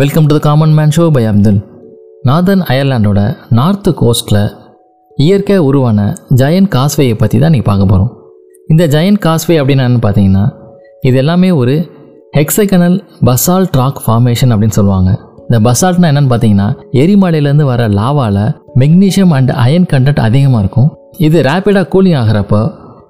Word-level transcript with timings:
Welcome 0.00 0.26
to 0.28 0.34
the 0.36 0.40
common 0.46 0.72
man 0.76 0.90
show 0.94 1.04
by 1.16 1.22
Abdul 1.28 1.58
northern 2.28 2.62
அயர்லாண்டோட 2.72 3.20
north 3.58 3.90
கோஸ்ட்டில் 4.00 4.40
இயற்கை 5.18 5.56
உருவான 5.68 6.00
Zion 6.40 6.66
காஸ்வேயை 6.74 7.14
பற்றி 7.20 7.38
தான் 7.42 7.54
நீங்கள் 7.54 7.68
பார்க்க 7.68 7.88
போகிறோம் 7.92 8.10
இந்த 8.72 8.84
ஜயன் 8.94 9.18
காஸ்வே 9.26 9.56
அப்படின்னு 9.60 10.00
பார்த்தீங்கன்னா 10.06 10.42
இது 11.08 11.18
எல்லாமே 11.22 11.50
ஒரு 11.60 11.74
ஹெக்ஸகனல் 12.38 12.96
பசால்ட் 13.28 13.78
ராக் 13.80 14.00
ஃபார்மேஷன் 14.06 14.52
அப்படின்னு 14.54 14.76
சொல்லுவாங்க. 14.78 15.10
இந்த 15.46 15.60
பசால்ட்னா 15.68 16.10
என்னென்னு 16.12 16.32
பார்த்தீங்கன்னா 16.32 16.68
எரிமலையிலேருந்து 17.02 17.68
வர 17.72 17.86
லாவாவில் 17.98 18.42
மெக்னீஷியம் 18.82 19.32
அண்ட் 19.38 19.52
அயன் 19.64 19.88
கண்டென்ட் 19.92 20.22
அதிகமாக 20.28 20.62
இருக்கும். 20.64 20.90
இது 21.28 21.40
ரேப்பிடாக 21.48 21.90
கூலிங் 21.94 22.18
ஆகிறப்போ 22.22 22.60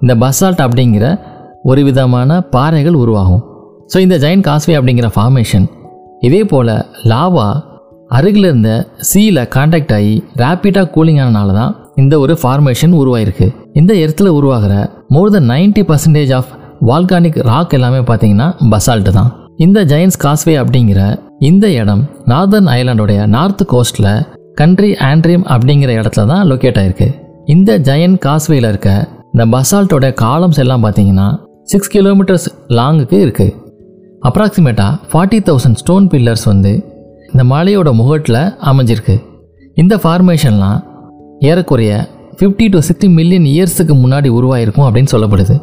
இந்த 0.05 0.17
பசால்ட் 0.25 0.63
அப்படிங்கிற 0.67 1.07
ஒரு 1.73 1.83
விதமான 1.89 2.39
பாறைகள் 2.55 3.01
உருவாகும். 3.03 3.43
ஸோ 3.95 3.99
இந்த 4.07 4.19
ஜெயின் 4.27 4.47
காஸ்வே 4.51 4.77
அப்படிங்கிற 4.79 5.11
ஃபார்மேஷன் 5.17 5.67
இதே 6.27 6.43
போல் 6.51 6.75
லாவா 7.11 7.49
அருகில் 8.17 8.47
இருந்த 8.49 8.71
சீல 9.09 9.39
காண்டாக்ட் 9.55 9.95
ஆகி 9.97 10.15
ரேப்பிடாக 10.43 10.91
கூலிங் 10.95 11.21
ஆனனால 11.23 11.55
தான் 11.61 11.73
இந்த 12.03 12.15
ஒரு 12.25 12.35
ஃபார்மேஷன் 12.43 12.95
உருவாயிருக்கு. 13.01 13.47
இந்த 13.81 13.93
இடத்துல 14.03 14.31
உருவாகிற 14.39 14.75
more 15.15 15.33
than 15.35 15.51
ninety 15.51 15.83
percentage 15.91 16.33
of 16.39 16.51
volcanic 16.89 17.39
rock 17.51 17.75
எல்லாமே 17.77 18.01
பார்த்தீங்கன்னா 18.11 18.49
பசால்ட் 18.73 19.11
தான். 19.19 19.31
இந்த 19.65 19.79
ஜெயின்ஸ் 19.93 20.19
காஸ்வே 20.25 20.55
அப்படிங்கிற 20.63 21.01
இந்த 21.49 21.67
இடம் 21.81 22.03
நார்தர்ன் 22.33 22.71
ஐலாண்டோடைய 22.79 23.21
நார்த் 23.35 23.65
கோஸ்ட்டில் 23.73 24.11
கண்ட்ரி 24.61 24.91
ஆண்ட்ரியம் 25.09 25.47
அப்படிங்கிற 25.55 25.91
இடத்துல 26.01 26.27
தான் 26.33 26.45
லொக்கேட் 26.51 26.81
ஆயிருக்கு. 26.83 27.09
இந்த 27.55 27.71
ஜெயன் 27.89 28.17
காஸ்வேயில் 28.27 28.69
இருக்க 28.73 28.91
இந்த 29.33 29.45
பசால்ட்டோட 29.55 30.07
காலம்ஸ் 30.25 30.61
எல்லாம் 30.65 30.85
பார்த்தீங்கன்னா 30.85 31.29
சிக்ஸ் 31.73 31.93
கிலோமீட்டர்ஸ் 31.95 32.49
லாங்குக்கு 32.79 33.19
இருக்குது 33.27 33.55
அப்ராக்சிமேட்டாக 34.27 34.93
ஃபார்ட்டி 35.11 35.39
தௌசண்ட் 35.49 35.79
ஸ்டோன் 35.81 36.07
பில்லர்ஸ் 36.13 36.45
வந்து 36.45 36.73
இந்த 37.33 37.43
மலையோட 37.53 37.89
முகட்டில் 38.01 38.41
அமைஞ்சிருக்கு. 38.71 39.17
இந்த 39.83 39.95
ஃபார்மேஷன்லாம் 40.03 40.79
ஏறக்குறைய 41.49 41.93
ஃபிஃப்டி 42.39 42.67
டு 42.75 42.79
சிக்ஸ்டி 42.89 43.09
மில்லியன் 43.19 43.49
இயர்ஸுக்கு 43.53 43.95
முன்னாடி 44.03 44.29
உருவாயிருக்கும் 44.39 44.87
அப்படின்னு 44.87 45.13
சொல்லப்படுது. 45.15 45.55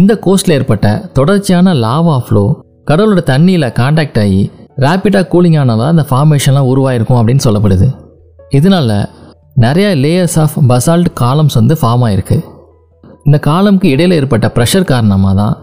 இந்த 0.00 0.12
கோஸ்டில் 0.24 0.54
ஏற்பட்ட 0.56 0.86
தொடர்ச்சியான 1.18 1.74
லாவா 1.84 2.16
ஃப்ளோ 2.26 2.44
கடலோட 2.90 3.20
தண்ணியில் 3.32 3.72
காண்டாக்ட் 3.80 4.20
ஆகி 4.22 4.42
ரேப்பிடாக 4.84 5.24
கூலிங் 5.32 5.58
ஆனதால் 5.62 5.92
இந்த 5.94 6.04
ஃபார்மேஷன்லாம் 6.10 6.70
உருவாயிருக்கும் 6.72 7.18
அப்படின்னு 7.20 7.44
சொல்லப்படுது. 7.46 7.88
இதனால 8.58 8.90
நிறைய 9.64 9.88
லேயர்ஸ் 10.04 10.36
ஆஃப் 10.42 10.56
பசால்ட் 10.70 11.10
காலம்ஸ் 11.22 11.58
வந்து 11.60 11.76
ஃபார்ம் 11.80 12.04
ஆயிருக்கு. 12.06 12.38
இந்த 13.26 13.38
காலம்க்கு 13.46 13.88
இடையில் 13.94 14.16
ஏற்பட்ட 14.18 14.46
ப்ரெஷர் 14.56 14.90
காரணமாக 14.92 15.34
தான் 15.40 15.56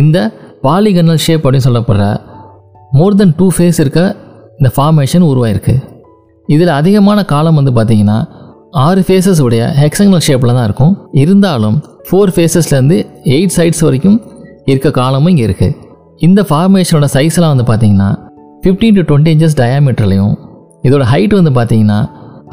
இந்த 0.00 0.18
பாலிகனல் 0.64 1.22
ஷேப் 1.26 1.42
அப்படின்னு 1.44 1.66
சொல்லப்படுற 1.68 2.04
மோர் 2.98 3.16
தென் 3.20 3.34
டூ 3.38 3.46
ஃபேஸ் 3.56 3.80
இருக்க 3.84 4.02
இந்த 4.58 4.68
ஃபார்மேஷன் 4.76 5.24
உருவாயிருக்கு. 5.30 5.74
இதில் 6.48 6.72
அதிகமான 6.78 7.18
காலம் 7.32 7.58
வந்து 7.60 7.72
பார்த்திங்கன்னா 7.78 8.18
ஆறு 8.84 9.00
ஃபேஸஸ் 9.06 9.40
உடைய 9.46 9.64
ஹெக்ஸங்கல் 9.80 10.24
ஷேப்பில் 10.28 10.56
தான் 10.56 10.66
இருக்கும். 10.68 10.94
இருந்தாலும் 11.22 11.76
ஃபோர் 12.08 12.32
ஃபேஸஸ்லேருந்து 12.34 12.98
எயிட் 13.36 13.54
சைட்ஸ் 13.56 13.84
வரைக்கும் 13.86 14.18
இருக்க 14.70 14.88
காலமும் 15.00 15.30
இங்கே 15.32 15.44
இருக்குது 15.48 15.76
இந்த 16.26 16.40
ஃபார்மேஷனோட 16.48 17.06
சைஸ்லாம் 17.16 17.52
வந்து 17.54 17.66
பார்த்திங்கன்னா 17.70 18.10
ஃபிஃப்டீன் 18.62 18.96
டு 18.98 19.02
டுவெண்ட்டி 19.10 19.32
இன்ச்சஸ் 19.34 19.58
டயாமீட்டர்லையும் 19.62 20.34
இதோட 20.88 21.04
ஹைட் 21.12 21.34
வந்து 21.38 21.52
பார்த்திங்கன்னா 21.58 22.00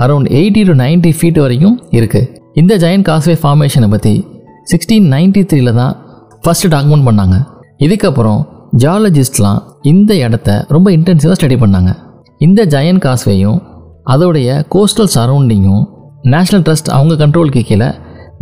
அரௌண்ட் 0.04 0.30
எயிட்டி 0.38 0.62
டு 0.70 0.74
90 0.84 1.12
ஃபீட் 1.18 1.40
வரைக்கும் 1.44 1.76
இருக்குது 1.98 2.30
இந்த 2.62 2.74
ஜெயன் 2.84 3.06
காஸ்வே 3.10 3.36
ஃபார்மேஷனை 3.42 3.88
பற்றி 3.94 4.14
சிக்ஸ்டீன் 4.72 5.08
நைன்ட்டி 5.14 5.44
த்ரீல 5.50 5.72
தான் 5.82 5.94
ஃபஸ்ட்டு 6.44 6.72
டாக்குமெண்ட் 6.74 7.08
பண்ணாங்க. 7.10 7.36
இதுக்கப்புறம் 7.80 8.42
ஜியாலஜிஸ்ட்லாம் 8.82 9.60
இந்த 9.92 10.12
இடத்த 10.26 10.50
ரொம்ப 10.76 10.88
இன்டென்சிவாக 10.98 11.36
ஸ்டடி 11.40 11.58
பண்ணாங்க. 11.64 11.92
இந்த 12.46 12.62
ஜயன் 12.74 13.02
காஸ்வேயும் 13.06 13.60
அதோடைய 14.14 14.50
கோஸ்டல் 14.74 15.12
சரௌண்டிங்கும் 15.16 15.84
நேஷ்னல் 16.34 16.64
ட்ரஸ்ட் 16.68 16.90
அவங்க 16.98 17.14
கண்ட்ரோலுக்கு 17.22 17.62
கீழே 17.70 17.90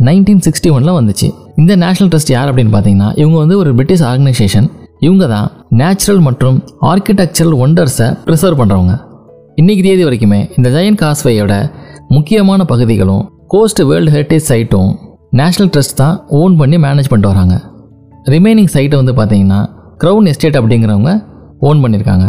நைன்டீன் 0.06 0.42
சிக்ஸ்டி 0.46 0.68
ஒனில் 0.76 0.96
வந்துச்சு. 0.98 1.28
இந்த 1.60 1.72
நேஷ்னல் 1.82 2.10
ட்ரஸ்ட் 2.12 2.32
யார் 2.34 2.48
அப்படின்னு 2.50 2.72
பார்த்தீங்கன்னா 2.74 3.10
இவங்க 3.20 3.36
வந்து 3.42 3.56
ஒரு 3.62 3.70
பிரிட்டிஷ் 3.78 4.04
ஆர்கனைசேஷன் 4.10 4.68
இவங்க 5.06 5.24
தான் 5.34 5.48
நேச்சுரல் 5.80 6.22
மற்றும் 6.28 6.56
ஆர்கிடெக்சரல் 6.92 7.56
ஒண்டர்ஸை 7.64 8.08
ப்ரிசர்வ் 8.28 8.60
பண்ணுறவங்க 8.60 8.94
இன்னைக்கு 9.60 9.82
தேதி 9.86 10.04
வரைக்குமே 10.06 10.40
இந்த 10.56 10.68
ஜெயன் 10.76 10.98
காஸ்வேயோட 11.02 11.54
முக்கியமான 12.16 12.64
பகுதிகளும் 12.72 13.24
cost 13.54 13.82
world 13.90 14.12
heritage 14.14 14.48
சைட்டும் 14.50 14.90
national 15.40 15.70
trust 15.74 15.98
தான் 16.02 16.16
ஓன் 16.40 16.56
பண்ணி 16.60 16.76
மேனேஜ் 16.86 17.10
பண்ணிட்டு 17.10 17.32
வராங்க. 17.32 17.54
ரிமைனிங் 18.32 18.70
சைட்டை 18.74 18.96
வந்து 19.00 19.14
பார்த்தீங்கன்னா 19.18 19.60
க்ரௌன் 20.02 20.28
எஸ்டேட் 20.30 20.58
அப்படிங்கிறவங்க 20.60 21.10
ஓன் 21.68 21.80
பண்ணியிருக்காங்க. 21.82 22.26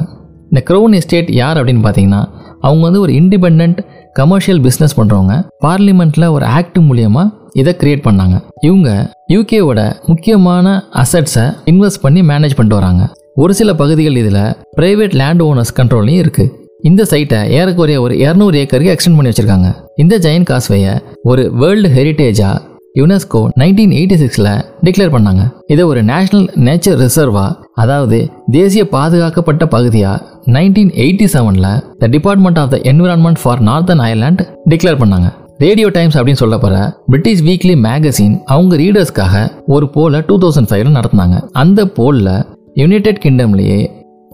இந்த 0.50 0.62
க்ரௌன் 0.70 0.96
எஸ்டேட் 1.00 1.30
யார் 1.42 1.58
அப்படின்னு 1.60 1.84
பார்த்தீங்கன்னா 1.86 2.22
அவங்க 2.66 2.84
வந்து 2.88 3.02
ஒரு 3.06 3.14
இண்டிபெண்ட் 3.22 3.80
கமர்ஷியல் 4.20 4.62
பிஸ்னஸ் 4.66 4.96
பண்ணுறவங்க 5.00 5.34
பார்லிமெண்ட்டில் 5.66 6.28
ஒரு 6.36 6.46
ஆக்ட் 6.58 6.80
மூலியமாக 6.88 7.34
இதை 7.62 7.72
க்ரியேட் 7.82 8.06
பண்ணாங்க. 8.08 8.36
இவங்க 8.68 8.90
யூகேவோட 9.34 9.82
முக்கியமான 10.12 10.76
அசட்ஸை 11.04 11.46
இன்வெஸ்ட் 11.72 12.04
பண்ணி 12.06 12.22
மேனேஜ் 12.32 12.58
பண்ணிட்டு 12.58 12.80
வராங்க. 12.80 13.04
ஒரு 13.44 13.54
சில 13.60 13.70
பகுதிகள் 13.82 14.20
இதில் 14.22 14.44
ப்ரைவேட் 14.80 15.18
லேண்ட் 15.22 15.44
ஓனர்ஸ் 15.48 15.76
கண்ட்ரோல்லையும் 15.80 16.22
இருக்குது 16.24 16.54
இந்த 16.90 17.02
சைட்டை 17.12 17.40
ஏறக்குறைய 17.58 18.00
ஒரு 18.06 18.16
இரநூறு 18.26 18.56
ஏக்கருக்கு 18.64 18.94
எக்ஸ்டெண்ட் 18.94 19.18
பண்ணி 19.18 19.32
வச்சுருக்காங்க. 19.32 19.70
இந்த 20.04 20.16
ஜெயின் 20.26 20.48
காஸ்வேயை 20.50 20.94
ஒரு 21.32 21.44
வேர்ல்டு 21.62 21.90
ஹெரிட்டேஜாக 21.98 22.58
யுனெஸ்கோ 23.00 23.40
நைன்டீன் 23.62 23.94
எயிட்டி 23.98 24.18
சிக்ஸில் 24.22 24.52
டிக்ளேர் 24.86 25.14
பண்ணாங்க. 25.16 25.44
இதை 25.74 25.84
ஒரு 25.92 26.02
நேஷனல் 26.10 26.46
நேச்சர் 26.68 27.00
ரிசர்வா 27.04 27.46
அதாவது 27.84 28.20
தேசிய 28.58 28.84
பாதுகாக்கப்பட்ட 28.94 29.64
பகுதியாக 29.74 30.52
நைன்டீன் 30.56 30.92
எயிட்டி 31.04 31.28
செவனில் 31.34 31.72
the 32.02 32.08
department 32.16 32.60
of 32.62 32.72
the 32.74 32.78
environment 32.92 33.42
for 33.42 33.64
northern 33.70 34.04
Ireland 34.06 34.44
declare 34.74 35.02
பண்ணாங்க. 35.02 35.30
ரேடியோ 35.66 35.90
டைம்ஸ் 35.98 36.16
அப்படின்னு 36.18 36.42
சொல்லப்படுற 36.44 36.80
பிரிட்டிஷ் 37.12 37.44
வீக்லி 37.50 37.76
மேகசின் 37.88 38.34
அவங்க 38.54 38.76
ரீடர்ஸ்க்காக 38.84 39.44
ஒரு 39.76 39.86
போலை 39.98 40.22
டூ 40.30 40.38
தௌசண்ட் 40.46 40.70
ஃபைவ்ல 40.72 40.96
நடத்தினாங்க. 41.00 41.38
அந்த 41.64 41.86
போலில் 42.00 42.34
யுனைடெட் 42.82 43.22
கிங்டம்லேயே 43.26 43.80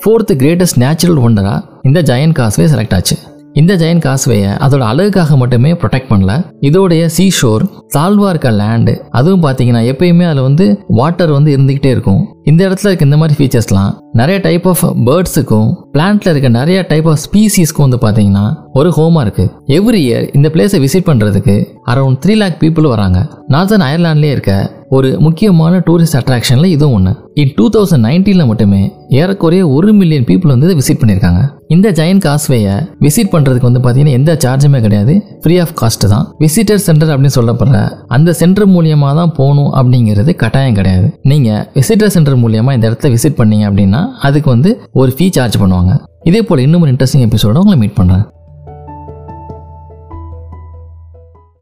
ஃபோர்த் 0.04 0.32
கிரேட்டஸ்ட் 0.44 0.82
நேச்சுரல் 0.86 1.20
ஒண்டராக 1.26 1.60
இந்த 1.90 2.00
ஜெயன் 2.12 2.38
காஸ்வே 2.40 2.66
செலக்ட் 2.74 2.96
ஆச்சு. 2.98 3.18
இந்த 3.60 3.74
ஜெயன் 3.82 4.04
காஸ்வேயை 4.04 4.52
அதோட 4.66 4.84
அழகுக்காக 4.92 5.38
மட்டுமே 5.40 5.72
ப்ரொடெக்ட் 5.82 6.12
பண்ணல. 6.12 6.34
இதோடைய 6.68 7.06
சீ 7.16 7.26
ஷோர் 7.38 7.64
தாழ்வா 7.96 8.28
இருக்க 8.30 8.50
லேண்டு 8.52 8.94
அதுவும் 9.20 9.44
பார்த்தீங்கன்னா 9.44 9.82
எப்பயுமே 9.92 10.26
அதில் 10.30 10.48
வந்து 10.50 10.66
வாட்டர் 11.00 11.32
வந்து 11.38 11.58
இருந்துக்கிட்டே 11.58 11.92
இருக்கும். 11.96 12.22
இந்த 12.44 12.62
இடத்துல 12.68 12.90
இருக்க 12.92 13.10
இந்த 13.10 13.18
மாதிரி 13.18 13.36
ஃபீச்சர்ஸ்லாம் 13.40 13.92
நிறைய 14.20 14.38
டைப் 14.48 14.68
ஆஃப் 14.72 14.84
பேர்ட்ஸுக்கும் 15.08 15.70
பிளான்ட்ல 15.96 16.32
இருக்க 16.34 16.50
நிறைய 16.50 16.86
டைப் 16.92 17.08
ஆஃப் 17.12 17.22
ஸ்பீசிஸ்க்கும் 17.26 17.86
வந்து 17.88 18.00
பார்த்தீங்கன்னா 18.06 18.46
ஒரு 18.80 18.90
ஹோமாக 18.98 19.26
இருக்கு. 19.26 19.46
எவ்ரி 19.78 20.02
இயர் 20.08 20.28
இந்த 20.38 20.50
பிளேஸை 20.54 20.80
விசிட் 20.86 21.10
பண்ணுறதுக்கு 21.10 21.56
அரௌண்ட் 21.94 22.22
த்ரீ 22.26 22.36
லேக் 22.42 22.62
பீப்புள் 22.64 22.94
வராங்க. 22.94 23.20
நார்த்தன் 23.56 23.88
அயர்லாண்ட்லேயே 23.88 24.36
இருக்க 24.38 24.54
ஒரு 24.98 25.10
முக்கியமான 25.26 25.74
டூரிஸ்ட் 25.88 26.18
அட்ராக்ஷனில் 26.20 26.74
இதுவும் 26.76 26.96
ஒன்று 26.96 27.12
இன் 27.42 27.54
டூ 27.56 27.66
தௌசண்ட் 27.76 28.06
நைன்டீனில் 28.08 28.50
மட்டுமே 28.50 28.82
ஏறக்குறைய 29.20 29.64
ஒரு 29.76 29.90
மில்லியன் 30.00 30.26
பீப்புள் 30.30 30.54
வந்து 30.54 30.68
இதை 30.68 30.76
விசிட் 30.80 31.00
பண்ணியிருக்காங்க. 31.02 31.42
இந்த 31.74 31.88
ஜெயின் 31.98 32.22
காஸ்வேயை 32.26 32.76
விசிட் 33.04 33.32
பண்ணுறதுக்கு 33.34 33.68
வந்து 33.68 33.82
பார்த்தீங்கன்னா 33.84 34.16
எந்த 34.20 34.32
சார்ஜுமே 34.44 34.80
கிடையாது. 34.86 35.14
ஃப்ரீ 35.44 35.56
ஆஃப் 35.64 35.74
காஸ்ட் 35.82 36.06
தான். 36.14 36.26
விசிட்டர் 36.44 36.82
சென்டர் 36.88 37.12
அப்படின்னு 37.14 37.36
சொல்லப்படுற 37.38 37.80
அந்த 38.16 38.34
சென்டர் 38.42 38.68
மூலியமாக 38.76 39.14
தான் 39.20 39.34
போகணும் 39.40 39.72
அப்படிங்கிறது 39.80 40.34
கட்டாயம் 40.44 40.78
கிடையாது. 40.80 41.08
நீங்கள் 41.32 41.64
விசிட்டர் 41.78 42.14
சென்டர் 42.16 42.40
மூலியமாக 42.44 42.78
இந்த 42.78 42.92
இடத்த 42.92 43.10
விசிட் 43.16 43.40
பண்ணீங்க 43.42 43.68
அப்படின்னா 43.70 44.02
அதுக்கு 44.30 44.50
வந்து 44.56 44.72
ஒரு 45.02 45.14
ஃபீ 45.18 45.28
சார்ஜ் 45.38 45.58
பண்ணுவாங்க. 45.64 45.94
இதே 46.32 46.44
போல் 46.50 46.66
இன்னும் 46.68 46.84
ஒரு 46.86 46.94
இன்ட்ரெஸ்டிங் 46.96 47.26
எபிசோட 47.30 47.64
உங்களை 47.64 47.78
மீட் 47.84 47.98
பண்ணுறேன் 48.00 48.26